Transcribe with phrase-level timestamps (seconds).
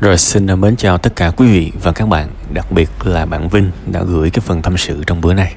[0.00, 3.48] Rồi xin mến chào tất cả quý vị và các bạn, đặc biệt là bạn
[3.48, 5.54] Vinh đã gửi cái phần tâm sự trong bữa này.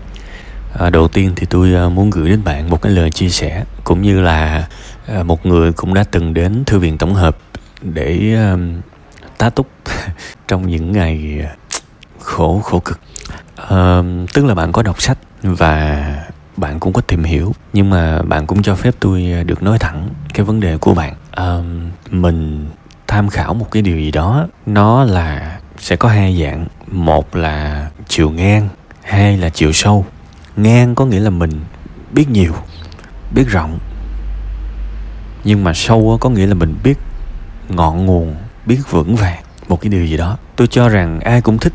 [0.80, 3.64] À, đầu tiên thì tôi à, muốn gửi đến bạn một cái lời chia sẻ
[3.84, 4.68] cũng như là
[5.08, 7.38] à, một người cũng đã từng đến thư viện tổng hợp
[7.82, 8.82] để um,
[9.38, 9.68] tá túc
[10.48, 11.46] trong những ngày
[12.20, 13.00] khổ khổ cực.
[13.56, 14.02] À,
[14.34, 16.06] tức là bạn có đọc sách và
[16.58, 20.10] bạn cũng có tìm hiểu nhưng mà bạn cũng cho phép tôi được nói thẳng
[20.34, 21.58] cái vấn đề của bạn à,
[22.10, 22.66] mình
[23.08, 26.66] tham khảo một cái điều gì đó, nó là sẽ có hai dạng.
[26.92, 28.70] Một là chiều ngang,
[29.04, 30.06] hai là chiều sâu.
[30.56, 31.52] Ngang có nghĩa là mình
[32.12, 32.54] biết nhiều,
[33.32, 33.80] biết rộng.
[35.44, 36.98] Nhưng mà sâu có nghĩa là mình biết
[37.70, 39.44] ngọn nguồn, biết vững vàng.
[39.68, 40.38] Một cái điều gì đó.
[40.56, 41.74] Tôi cho rằng ai cũng thích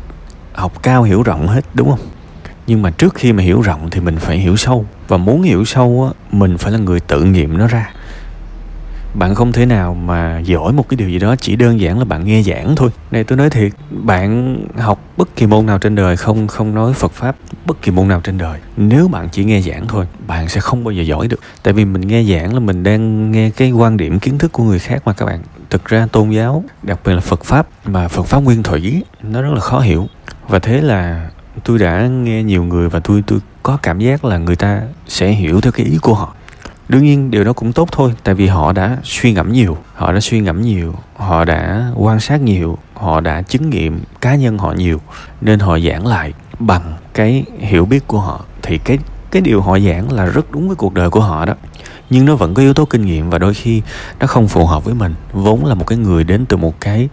[0.53, 2.07] học cao hiểu rộng hết, đúng không?
[2.67, 4.85] Nhưng mà trước khi mà hiểu rộng thì mình phải hiểu sâu.
[5.07, 7.91] Và muốn hiểu sâu á, mình phải là người tự nghiệm nó ra
[9.13, 12.05] bạn không thể nào mà giỏi một cái điều gì đó, chỉ đơn giản là
[12.05, 12.89] bạn nghe giảng thôi.
[13.11, 16.93] Này, tôi nói thiệt, bạn học bất kỳ môn nào trên đời, không không nói
[16.93, 18.59] phật pháp bất kỳ môn nào trên đời.
[18.77, 21.39] Nếu bạn chỉ nghe giảng thôi, bạn sẽ không bao giờ giỏi được.
[21.63, 24.63] Tại vì mình nghe giảng là mình đang nghe cái quan điểm, kiến thức của
[24.63, 25.39] người khác mà các bạn.
[25.69, 29.41] Thực ra tôn giáo, đặc biệt là phật pháp, mà phật pháp nguyên thủy, nó
[29.41, 30.07] rất là khó hiểu.
[30.47, 31.29] Và thế là
[31.63, 35.31] tôi đã nghe nhiều người và tôi tôi có cảm giác là người ta sẽ
[35.31, 36.35] hiểu theo cái ý của họ
[36.89, 40.11] đương nhiên, điều đó cũng tốt thôi, tại vì họ đã suy ngẫm nhiều, họ
[40.11, 44.57] đã suy ngẫm nhiều, họ đã quan sát nhiều, họ đã chứng nghiệm cá nhân
[44.57, 45.01] họ nhiều,
[45.41, 48.45] nên họ giảng lại bằng cái hiểu biết của họ.
[48.61, 48.97] Thì cái
[49.31, 51.53] cái điều họ giảng là rất đúng với cuộc đời của họ đó.
[52.09, 53.81] Nhưng nó vẫn có yếu tố kinh nghiệm và đôi khi
[54.19, 55.15] nó không phù hợp với mình.
[55.31, 57.09] Vốn là một cái người đến từ một cái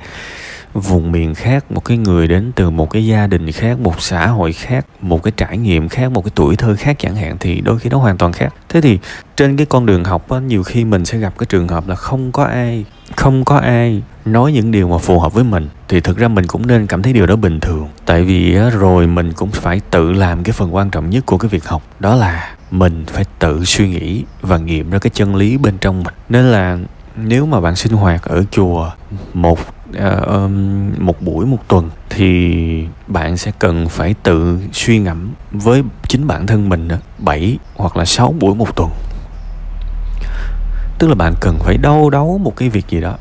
[0.74, 4.26] vùng miền khác một cái người đến từ một cái gia đình khác một xã
[4.26, 7.60] hội khác một cái trải nghiệm khác một cái tuổi thơ khác chẳng hạn thì
[7.60, 8.54] đôi khi nó hoàn toàn khác.
[8.68, 8.98] Thế thì
[9.36, 11.94] trên cái con đường học á, nhiều khi mình sẽ gặp cái trường hợp là
[11.94, 12.84] không có ai
[13.16, 16.46] không có ai nói những điều mà phù hợp với mình thì thực ra mình
[16.46, 17.88] cũng nên cảm thấy điều đó bình thường.
[18.06, 21.38] Tại vì á, rồi mình cũng phải tự làm cái phần quan trọng nhất của
[21.38, 25.36] cái việc học đó là mình phải tự suy nghĩ và nghiệm ra cái chân
[25.36, 26.14] lý bên trong mình.
[26.28, 26.78] Nên là
[27.16, 28.90] nếu mà bạn sinh hoạt ở chùa
[29.34, 29.58] một
[29.90, 35.82] uh, um, một buổi một tuần thì bạn sẽ cần phải tự suy ngẫm với
[36.08, 38.90] chính bản thân mình 7 hoặc là 6 buổi một tuần.
[40.98, 43.16] Tức là bạn cần phải đau đấu một cái việc gì đó.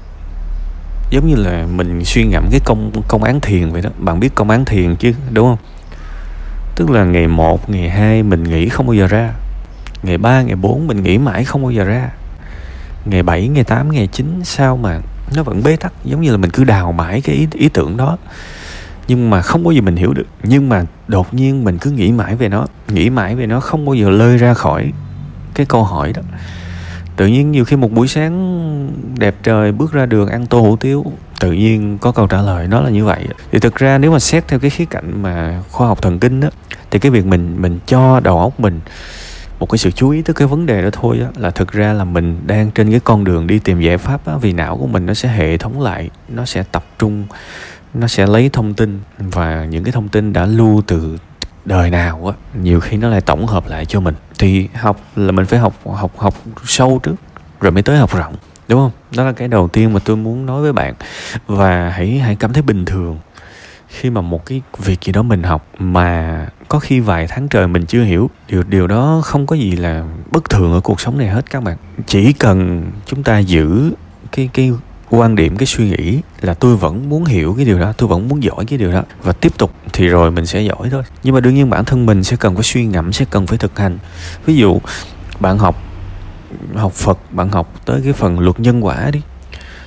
[1.09, 3.89] Giống như là mình suy ngẫm cái công công án thiền vậy đó.
[3.97, 5.57] Bạn biết công án thiền chứ đúng không?
[6.75, 9.33] Tức là ngày 1, ngày 2 mình nghĩ không bao giờ ra.
[10.03, 12.09] Ngày 3, ngày 4 mình nghĩ mãi không bao giờ ra.
[13.05, 14.99] Ngày 7, ngày 8, ngày 9 sao mà
[15.35, 17.97] nó vẫn bế tắc giống như là mình cứ đào mãi cái ý, ý tưởng
[17.97, 18.17] đó.
[19.07, 20.27] Nhưng mà không có gì mình hiểu được.
[20.43, 23.85] Nhưng mà đột nhiên mình cứ nghĩ mãi về nó nghĩ mãi về nó không
[23.85, 24.91] bao giờ lơi ra khỏi
[25.53, 26.21] cái câu hỏi đó.
[27.15, 30.75] Tự nhiên nhiều khi một buổi sáng đẹp trời bước ra đường ăn tô hủ
[30.75, 31.05] tiếu
[31.39, 33.27] tự nhiên có câu trả lời nó là như vậy.
[33.51, 36.41] Thì thực ra nếu mà xét theo cái khía cạnh mà khoa học thần kinh
[36.41, 36.49] á
[36.91, 38.79] thì cái việc mình mình cho đầu óc mình
[39.59, 41.93] một cái sự chú ý tới cái vấn đề đó thôi á, là thực ra
[41.93, 44.87] là mình đang trên cái con đường đi tìm giải pháp á, vì não của
[44.87, 47.25] mình nó sẽ hệ thống lại nó sẽ tập trung
[47.93, 51.17] nó sẽ lấy thông tin và những cái thông tin đã lưu từ
[51.65, 54.15] đời nào á nhiều khi nó lại tổng hợp lại cho mình.
[54.39, 56.33] Thì học là mình phải học học học
[56.65, 57.15] sâu trước
[57.61, 58.35] rồi mới tới học rộng
[58.67, 58.91] đúng không?
[59.17, 60.93] Đó là cái đầu tiên mà tôi muốn nói với bạn.
[61.47, 63.17] Và hãy hãy cảm thấy bình thường
[63.89, 67.67] khi mà một cái việc gì đó mình học mà có khi vài tháng trời
[67.67, 71.17] mình chưa hiểu, điều điều đó không có gì là bất thường ở cuộc sống
[71.17, 71.77] này hết các bạn.
[72.07, 73.91] Chỉ cần chúng ta giữ
[74.31, 74.71] cái cái
[75.09, 78.27] quan điểm, cái suy nghĩ là tôi vẫn muốn hiểu cái điều đó, tôi vẫn
[78.27, 81.03] muốn giỏi cái điều đó và tiếp tục thì rồi mình sẽ giỏi thôi.
[81.23, 83.57] Nhưng mà đương nhiên bản thân mình sẽ cần phải suy ngẫm, sẽ cần phải
[83.57, 83.97] thực hành.
[84.45, 84.79] Ví dụ
[85.39, 85.83] bạn học
[86.75, 89.21] học phật, bạn học tới cái phần luật nhân quả đi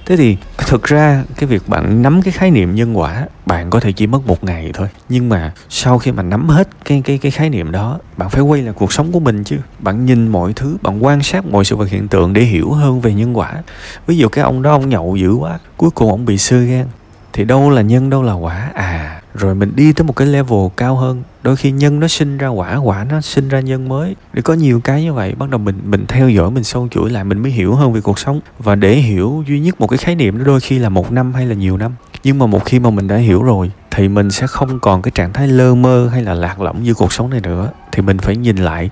[0.06, 3.80] thế thì thực ra cái việc bạn nắm cái khái niệm nhân quả, bạn có
[3.80, 4.88] thể chỉ mất một ngày thôi.
[5.08, 8.42] Nhưng mà sau khi mà nắm hết cái cái cái khái niệm đó, bạn phải
[8.42, 9.56] quay lại cuộc sống của mình chứ.
[9.78, 13.00] Bạn nhìn mọi thứ, bạn quan sát mọi sự vật hiện tượng để hiểu hơn
[13.00, 13.62] về nhân quả.
[14.06, 16.86] Ví dụ cái ông đó, ông nhậu dữ quá, cuối cùng ông bị sơ gan.
[17.32, 18.70] Thì đâu là nhân, đâu là quả?
[18.74, 22.38] À rồi mình đi tới một cái level cao hơn đôi khi nhân nó sinh
[22.38, 24.16] ra quả quả nó sinh ra nhân mới.
[24.32, 27.10] Để có nhiều cái như vậy, bắt đầu mình mình theo dõi, mình sâu chuỗi
[27.10, 28.40] lại, mình mới hiểu hơn về cuộc sống.
[28.58, 31.34] Và để hiểu duy nhất một cái khái niệm đó đôi khi là một năm
[31.34, 31.94] hay là nhiều năm.
[32.24, 35.12] Nhưng mà một khi mà mình đã hiểu rồi, thì mình sẽ không còn cái
[35.14, 37.70] trạng thái lơ mơ hay là lạc lõng như cuộc sống này nữa.
[37.92, 38.90] Thì mình phải nhìn lại,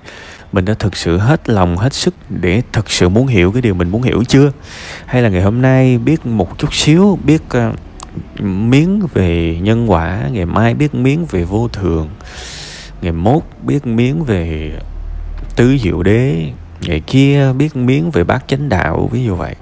[0.51, 3.73] mình đã thực sự hết lòng, hết sức để thực sự muốn hiểu cái điều
[3.73, 4.51] mình muốn hiểu chưa?
[5.05, 7.71] Hay là ngày hôm nay biết một chút xíu, biết ờ,
[8.39, 12.09] miếng về nhân quả, ngày mai biết miếng về vô thường,
[13.01, 14.71] ngày mốt biết miếng về
[15.55, 19.55] tứ diệu đế, ngày kia biết miếng về bát chánh đạo, ví dụ vậy.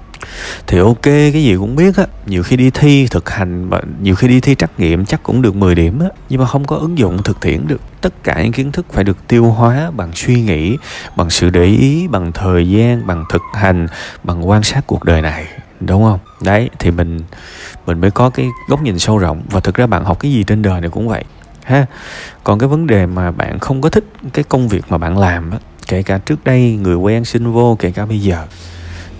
[0.66, 4.14] Thì ok, cái gì cũng biết á, nhiều khi đi thi thực hành và nhiều
[4.14, 6.76] khi đi thi trắc nghiệm chắc cũng được 10 điểm á, nhưng mà không có
[6.76, 7.80] ứng dụng thực tiễn được.
[8.00, 10.76] Tất cả những kiến thức phải được tiêu hóa bằng suy nghĩ,
[11.16, 13.86] bằng sự để ý, bằng thời gian, bằng thực hành,
[14.24, 15.46] bằng quan sát cuộc đời này
[15.80, 16.18] đúng không?
[16.42, 17.20] Đấy thì mình
[17.86, 19.42] mình mới có cái góc nhìn sâu rộng.
[19.50, 21.24] Và thực ra bạn học cái gì trên đời này cũng vậy
[21.64, 21.86] ha?
[22.44, 25.50] Còn cái vấn đề mà bạn không có thích cái công việc mà bạn làm
[25.50, 28.46] á kể cả trước đây người quen xin vô kể cả bây giờ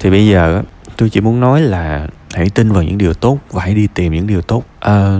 [0.00, 0.62] thì bây giờ
[0.96, 4.12] tôi chỉ muốn nói là hãy tin vào những điều tốt và hãy đi tìm
[4.12, 4.64] những điều tốt.
[4.80, 5.18] À,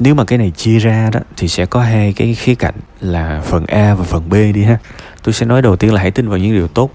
[0.00, 3.42] nếu mà cái này chia ra đó thì sẽ có hai cái khía cạnh là
[3.44, 4.78] phần A và phần B đi ha.
[5.22, 6.90] Tôi sẽ nói đầu tiên là hãy tin vào những điều tốt.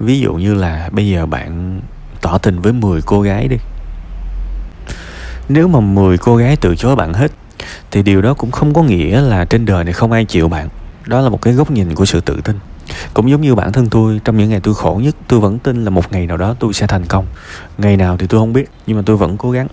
[0.00, 1.80] Ví dụ như là bây giờ bạn
[2.20, 3.56] tỏ tình với 10 cô gái đi.
[5.48, 7.32] Nếu mà 10 cô gái từ chối bạn hết,
[7.90, 10.68] thì điều đó cũng không có nghĩa là trên đời này không ai chịu bạn.
[11.06, 12.58] Đó là một cái góc nhìn của sự tự tin.
[13.14, 15.84] Cũng giống như bản thân tôi, trong những ngày tôi khổ nhất, tôi vẫn tin
[15.84, 17.26] là một ngày nào đó tôi sẽ thành công.
[17.78, 19.66] Ngày nào thì tôi không biết, nhưng mà tôi vẫn cố gắng.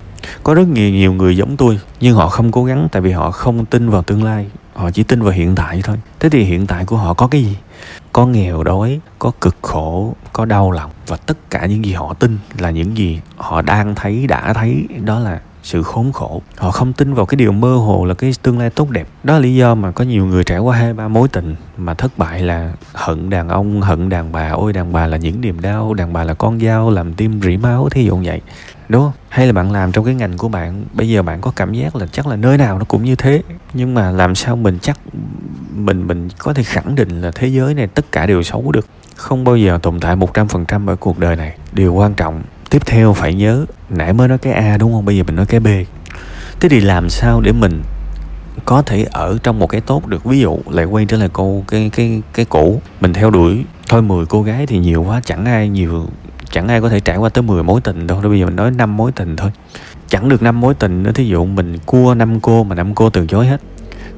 [0.43, 3.31] Có rất nhiều nhiều người giống tôi, nhưng họ không cố gắng tại vì họ
[3.31, 4.47] không tin vào tương lai.
[4.73, 5.97] Họ chỉ tin vào hiện tại thôi.
[6.19, 7.55] Thế thì hiện tại của họ có cái gì?
[8.17, 10.91] Có nghèo đói, có cực khổ, có đau lòng.
[11.07, 14.87] Và tất cả những gì họ tin là những gì họ đang thấy, đã thấy,
[15.05, 16.41] đó là sự khốn khổ.
[16.57, 19.07] Họ không tin vào cái điều mơ hồ là cái tương lai tốt đẹp.
[19.23, 21.93] Đó là lý do mà có nhiều người trải qua hai ba mối tình mà
[21.93, 24.49] thất bại là hận đàn ông, hận đàn bà.
[24.49, 27.57] Ôi, đàn bà là những niềm đau, đàn bà là con dao làm tim rỉ
[27.57, 28.41] máu, thí dụ vậy.
[28.89, 29.13] Đúng không?
[29.37, 31.95] Hay là bạn làm trong cái ngành của bạn, bây giờ bạn có cảm giác
[31.95, 33.41] là chắc là nơi nào nó cũng như thế.
[33.73, 34.99] Nhưng mà làm sao mình chắc
[35.75, 38.87] mình mình có thể khẳng định là thế giới này tất cả đều xấu được.
[39.15, 41.57] Không bao giờ tồn tại một trăm phần trăm ở cuộc đời này.
[41.73, 45.05] Điều quan trọng tiếp theo phải nhớ, nãy mới nói cái a đúng không?
[45.05, 45.67] Bây giờ mình nói cái b.
[46.59, 47.81] Thế thì làm sao để mình
[48.65, 50.25] có thể ở trong một cái tốt được?
[50.25, 52.81] Ví dụ lại quay trở lại câu, cái cái cái cũ.
[53.01, 56.05] Mình theo đuổi, thôi 10 cô gái thì nhiều quá, chẳng ai nhiều
[56.57, 58.21] chẳng ai có thể trải qua tới 10 mối tình đâu.
[58.21, 59.51] Bây giờ mình nói năm mối tình thôi.
[60.07, 63.09] Chẳng được năm mối tình nữa, thí dụ mình cua năm cô mà năm cô
[63.09, 63.61] từ chối hết.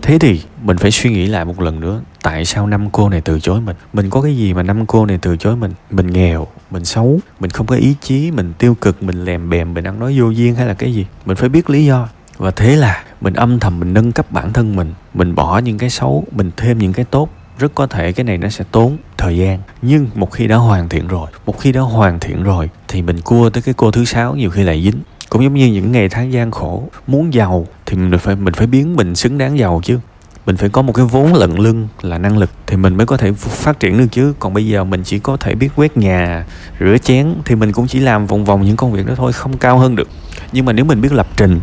[0.01, 3.21] Thế thì mình phải suy nghĩ lại một lần nữa, tại sao năm cô này
[3.21, 3.75] từ chối mình?
[3.93, 5.73] Mình có cái gì mà năm cô này từ chối mình?
[5.91, 9.73] Mình nghèo, mình xấu, mình không có ý chí, mình tiêu cực, mình lèm bèm,
[9.73, 11.05] mình ăn nói vô duyên hay là cái gì?
[11.25, 12.09] Mình phải biết lý do.
[12.37, 14.93] Và thế là mình âm thầm mình nâng cấp bản thân mình.
[15.13, 18.37] Mình bỏ những cái xấu, mình thêm những cái tốt rất có thể cái này
[18.37, 19.59] nó sẽ tốn thời gian.
[19.81, 23.21] Nhưng một khi đã hoàn thiện rồi, một khi đã hoàn thiện rồi, thì mình
[23.21, 25.01] cua tới cái cô thứ sáu nhiều khi lại dính.
[25.29, 28.67] Cũng giống như những ngày tháng gian khổ, muốn giàu thì mình phải mình phải
[28.67, 29.99] biến mình xứng đáng giàu chứ.
[30.45, 33.17] Mình phải có một cái vốn lận lưng là năng lực thì mình mới có
[33.17, 34.33] thể phát triển được chứ.
[34.39, 36.45] Còn bây giờ mình chỉ có thể biết quét nhà,
[36.79, 39.57] rửa chén thì mình cũng chỉ làm vòng vòng những công việc đó thôi, không
[39.57, 40.09] cao hơn được.
[40.51, 41.59] Nhưng mà nếu mình biết lập trình,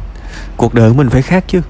[0.56, 1.60] cuộc đời của mình phải khác chứ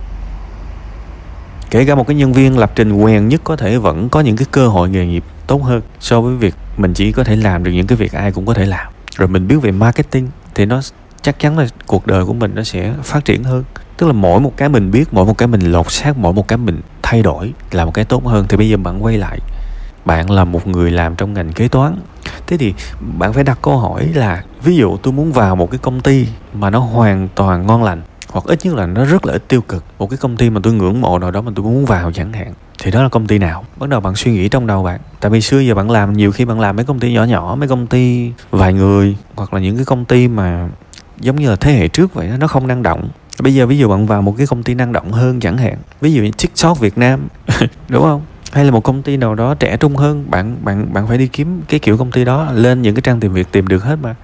[1.76, 4.36] kể cả một cái nhân viên lập trình quen nhất có thể vẫn có những
[4.36, 5.80] cái cơ hội nghề nghiệp tốt hơn.
[6.00, 8.54] So với việc mình chỉ có thể làm được những cái việc ai cũng có
[8.54, 8.86] thể làm.
[9.16, 10.80] Rồi mình biết về marketing thì nó
[11.22, 13.64] chắc chắn là cuộc đời của mình nó sẽ phát triển hơn.
[13.96, 16.48] Tức là mỗi một cái mình biết, mỗi một cái mình lột xác, mỗi một
[16.48, 18.46] cái mình thay đổi là một cái tốt hơn.
[18.48, 19.38] Thì bây giờ bạn quay lại,
[20.04, 21.96] bạn là một người làm trong ngành kế toán.
[22.46, 22.74] Thế thì
[23.18, 26.28] bạn phải đặt câu hỏi là, ví dụ tôi muốn vào một cái công ty
[26.54, 28.02] mà nó hoàn toàn ngon lành
[28.36, 29.84] hoặc ít nhất là nó rất là ít tiêu cực.
[29.98, 32.32] Một cái công ty mà tôi ngưỡng mộ nào đó mà tôi muốn vào chẳng
[32.32, 32.52] hạn
[32.82, 33.64] thì đó là công ty nào?
[33.76, 35.00] Bắt đầu bạn suy nghĩ trong đầu bạn.
[35.20, 37.56] Tại vì xưa giờ bạn làm nhiều khi bạn làm mấy công ty nhỏ nhỏ
[37.58, 40.68] mấy công ty vài người hoặc là những cái công ty mà
[41.20, 43.08] giống như là thế hệ trước vậy đó, nó không năng động.
[43.40, 45.76] Bây giờ ví dụ bạn vào một cái công ty năng động hơn chẳng hạn
[46.00, 47.28] ví dụ như tiktok việt nam
[47.88, 48.22] đúng không?
[48.52, 51.26] Hay là một công ty nào đó trẻ trung hơn bạn bạn bạn phải đi
[51.26, 53.98] kiếm cái kiểu công ty đó lên những cái trang tìm việc tìm được hết
[54.02, 54.14] mà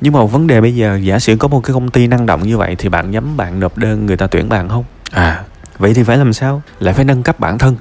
[0.00, 2.42] nhưng mà vấn đề bây giờ giả sử có một cái công ty năng động
[2.42, 4.84] như vậy thì bạn nhắm bạn nộp đơn người ta tuyển bạn không?
[5.10, 5.44] À.
[5.78, 6.62] Vậy thì phải làm sao?
[6.80, 7.76] Lại phải nâng cấp bản thân.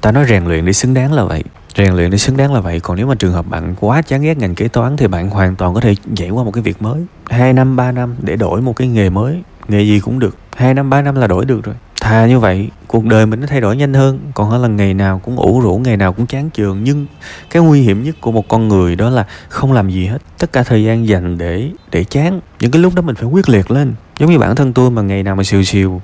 [0.00, 1.44] Ta nói rèn luyện để xứng đáng là vậy.
[1.76, 2.80] Rèn luyện để xứng đáng là vậy.
[2.80, 5.56] Còn nếu mà trường hợp bạn quá chán ghét ngành kế toán thì bạn hoàn
[5.56, 7.00] toàn có thể nhảy qua một cái việc mới.
[7.30, 9.42] Hai năm ba năm để đổi một cái nghề mới.
[9.68, 10.36] Nghề gì cũng được.
[10.56, 13.46] Hai năm ba năm là đổi được rồi thà như vậy, cuộc đời mình nó
[13.46, 14.20] thay đổi nhanh hơn.
[14.34, 17.06] Còn hơn là ngày nào cũng ủ rũ, ngày nào cũng chán trường nhưng
[17.50, 20.18] cái nguy hiểm nhất của một con người đó là không làm gì hết.
[20.38, 22.40] Tất cả thời gian dành để để chán.
[22.60, 23.94] Những cái lúc đó mình phải quyết liệt lên.
[24.18, 26.02] Giống như bản thân tôi mà ngày nào mà xìu xìu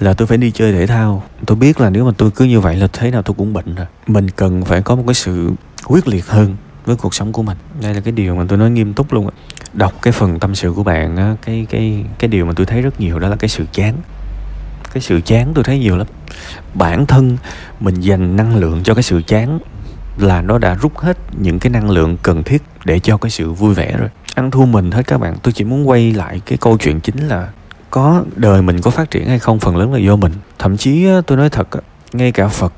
[0.00, 1.22] là tôi phải đi chơi thể thao.
[1.46, 3.74] Tôi biết là nếu mà tôi cứ như vậy là thế nào tôi cũng bệnh
[3.74, 3.86] rồi.
[4.06, 5.50] Mình cần phải có một cái sự
[5.86, 7.56] quyết liệt hơn với cuộc sống của mình.
[7.82, 9.28] Đây là cái điều mà tôi nói nghiêm túc luôn
[9.72, 12.82] đọc cái phần tâm sự của bạn á, cái cái cái điều mà tôi thấy
[12.82, 13.94] rất nhiều đó là cái sự chán
[14.92, 16.06] cái sự chán tôi thấy nhiều lắm.
[16.74, 17.36] Bản thân
[17.80, 19.58] mình dành năng lượng cho cái sự chán
[20.18, 23.52] là nó đã rút hết những cái năng lượng cần thiết để cho cái sự
[23.52, 24.08] vui vẻ rồi.
[24.34, 27.28] Ăn thua mình hết các bạn, tôi chỉ muốn quay lại cái câu chuyện chính
[27.28, 27.48] là
[27.90, 30.32] có đời mình có phát triển hay không phần lớn là do mình.
[30.58, 31.68] Thậm chí tôi nói thật
[32.12, 32.72] ngay cả phật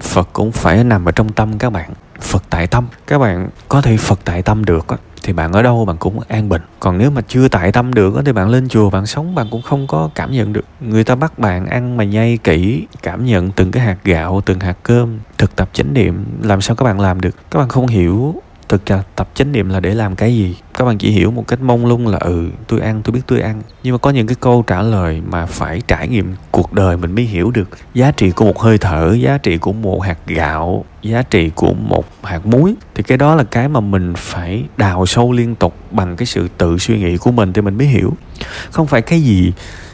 [0.00, 2.86] phật cũng phải nằm ở trong tâm các bạn, phật tại tâm.
[3.06, 4.86] Các bạn có thể phật tại tâm được
[5.22, 6.62] thì bạn ở đâu bạn cũng an bình.
[6.80, 9.62] Còn nếu mà chưa tại tâm được thì bạn lên chùa bạn sống bạn cũng
[9.62, 10.64] không có cảm nhận được.
[10.80, 14.60] Người ta bắt bạn ăn mà nhai kỹ, cảm nhận từng cái hạt gạo, từng
[14.60, 17.36] hạt cơm, thực tập chánh niệm, làm sao các bạn làm được?
[17.50, 18.34] Các bạn không hiểu
[18.68, 18.82] thực
[19.16, 21.86] tập chánh niệm là để làm cái gì các bạn chỉ hiểu một cách mông
[21.86, 23.62] lung là ừ tôi ăn, tôi biết tôi ăn.
[23.82, 27.14] Nhưng mà có những cái câu trả lời mà phải trải nghiệm cuộc đời mình
[27.14, 27.68] mới hiểu được.
[27.94, 31.74] Giá trị của một hơi thở, giá trị của một hạt gạo, giá trị của
[31.74, 32.74] một hạt muối.
[32.94, 36.48] Thì cái đó là cái mà mình phải đào sâu liên tục bằng cái sự
[36.58, 38.12] tự suy nghĩ của mình thì mình mới hiểu.
[38.70, 39.52] Không phải cái gì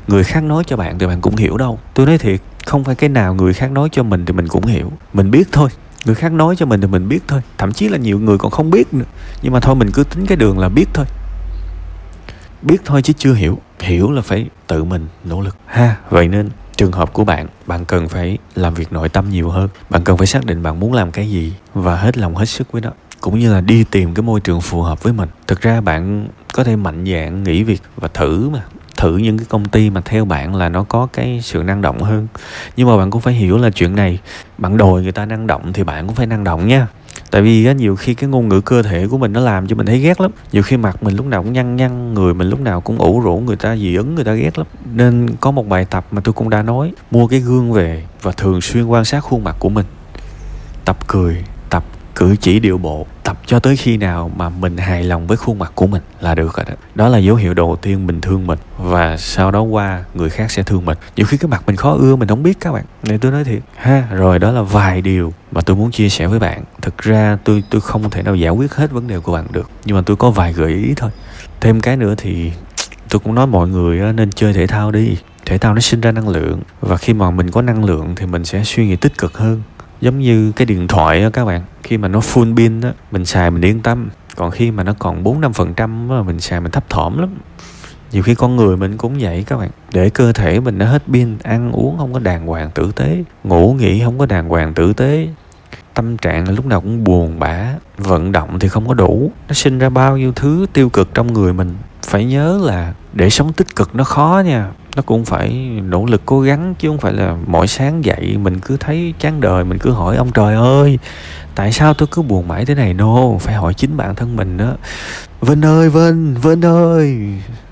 [0.09, 1.79] người khác nói cho bạn thì bạn cũng hiểu đâu.
[1.95, 4.67] Tôi nói thiệt, không phải cái nào người khác nói cho mình thì mình cũng
[4.67, 4.93] hiểu.
[5.13, 5.69] Mình biết thôi
[6.07, 7.41] người khác nói cho mình thì mình biết thôi.
[7.59, 9.05] Thậm chí là nhiều người còn không biết nữa.
[9.43, 11.07] Nhưng mà thôi, mình cứ tính cái đường là biết thôi.
[12.63, 13.59] Biết thôi chứ chưa hiểu.
[13.81, 15.57] Hiểu là phải tự mình nỗ lực.
[15.67, 19.51] Ha, vậy nên trường hợp của bạn bạn cần phải làm việc nội tâm nhiều
[19.51, 19.69] hơn.
[19.91, 22.73] Bạn cần phải xác định bạn muốn làm cái gì và hết lòng hết sức
[22.73, 22.91] với nó.
[23.21, 25.29] Cũng như là đi tìm cái môi trường phù hợp với mình.
[25.47, 28.63] Thực ra bạn có thể mạnh dạn nghỉ việc và thử mà
[28.97, 32.03] thử những cái công ty mà theo bạn là nó có cái sự năng động
[32.03, 32.27] hơn.
[32.77, 34.19] Nhưng mà bạn cũng phải hiểu là chuyện này
[34.59, 36.87] bạn đòi người ta năng động thì bạn cũng phải năng động nha.
[37.31, 39.77] Tại vì á, nhiều khi cái ngôn ngữ cơ thể của mình nó làm cho
[39.77, 40.31] mình thấy ghét lắm.
[40.53, 43.21] Nhiều khi mặt mình lúc nào cũng nhăn nhăn người mình lúc nào cũng ủ
[43.21, 44.67] rũ người ta dị ứng người ta ghét lắm.
[44.95, 48.33] Nên có một bài tập mà tôi cũng đã nói mua cái gương về và
[48.33, 49.87] thường xuyên quan sát khuôn mặt của mình.
[50.85, 51.45] Tập cười
[52.17, 55.59] cử chỉ điệu bộ, tập cho tới khi nào mà mình hài lòng với khuôn
[55.59, 56.75] mặt của mình là được rồi đó.
[56.95, 60.51] Đó là dấu hiệu đầu tiên mình thương mình, và sau đó qua, người khác
[60.51, 60.99] sẽ thương mình.
[61.17, 62.85] Nhiều khi cái mặt mình khó ưa, mình không biết các bạn.
[63.03, 63.61] Nên tôi nói thiệt.
[63.77, 66.65] Ha, rồi đó là vài điều mà tôi muốn chia sẻ với bạn.
[66.83, 69.71] Thực ra tôi tôi không thể nào giải quyết hết vấn đề của bạn được,
[69.85, 71.11] nhưng mà tôi có vài gợi ý thôi.
[71.61, 72.53] Thêm cái nữa thì
[73.09, 75.17] tôi cũng nói mọi người nên chơi thể thao đi.
[75.47, 78.27] Thể thao nó sinh ra năng lượng, và khi mà mình có năng lượng thì
[78.27, 79.63] mình sẽ suy nghĩ tích cực hơn
[80.01, 83.25] giống như cái điện thoại á các bạn, khi mà nó full pin á, mình
[83.25, 84.09] xài mình yên tâm.
[84.37, 87.29] Còn khi mà nó còn bốn năm phần trăm mình xài mình thấp thỏm lắm.
[88.13, 89.71] Nhiều khi con người mình cũng vậy các bạn.
[89.93, 93.25] Để cơ thể mình nó hết pin, ăn uống không có đàng hoàng tử tế,
[93.45, 95.29] ngủ nghỉ không có đàng hoàng tử tế,
[95.95, 99.31] tâm trạng là lúc nào cũng buồn bã, vận động thì không có đủ.
[99.49, 101.77] Nó sinh ra bao nhiêu thứ tiêu cực trong người mình.
[102.03, 105.51] Phải nhớ là để sống tích cực nó khó nha nó cũng phải
[105.85, 109.41] nỗ lực cố gắng chứ không phải là mỗi sáng dậy mình cứ thấy chán
[109.41, 110.99] đời mình cứ hỏi ông trời ơi
[111.55, 113.33] tại sao tôi cứ buồn mãi thế này nô?
[113.33, 114.77] No, phải hỏi chính bản thân mình đó.
[115.41, 117.19] Vinh ơi vinh vinh ơi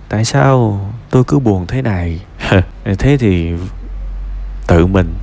[0.08, 2.20] tại sao tôi cứ buồn thế này?
[2.98, 3.52] Thế thì
[4.66, 5.14] tự mình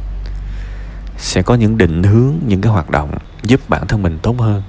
[1.17, 3.11] sẽ có những định hướng những cái hoạt động
[3.43, 4.63] giúp bản thân mình tốt hơn.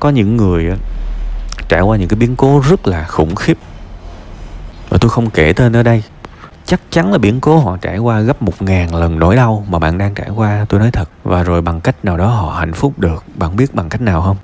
[0.00, 0.70] Có những người
[1.68, 3.58] trải qua những cái biến cố rất là khủng khiếp.
[4.88, 6.02] Và tôi không kể tên ở đây
[6.66, 9.78] chắc chắn là biến cố họ trải qua gấp một ngàn lần nỗi đau mà
[9.78, 11.08] bạn đang trải qua, tôi nói thật.
[11.24, 14.22] Và rồi bằng cách nào đó họ hạnh phúc được, bạn biết bằng cách nào
[14.22, 14.36] không?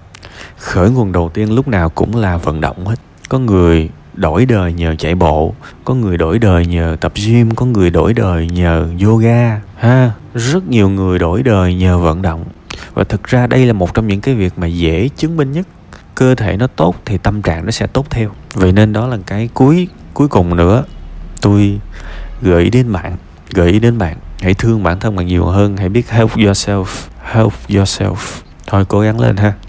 [0.59, 2.97] Khởi nguồn đầu tiên lúc nào cũng là vận động hết.
[3.29, 7.67] Có người đổi đời nhờ chạy bộ, có người đổi đời nhờ tập gym, có
[7.67, 9.61] người đổi đời nhờ yoga.
[9.77, 12.45] Ha, rất nhiều người đổi đời nhờ vận động.
[12.95, 15.67] Và thực ra đây là một trong những cái việc mà dễ chứng minh nhất.
[16.15, 18.31] Cơ thể nó tốt thì tâm trạng nó sẽ tốt theo.
[18.55, 20.85] Vậy nên đó là cái cuối cuối cùng nữa
[21.41, 21.81] tôi
[22.43, 23.17] gợi ý đến bạn,
[23.53, 24.17] gợi ý đến bạn.
[24.41, 25.77] Hãy thương bản thân bạn nhiều hơn.
[25.77, 26.85] Hãy biết help yourself
[27.33, 28.17] help yourself.
[28.67, 29.53] Thôi cố gắng lên ha.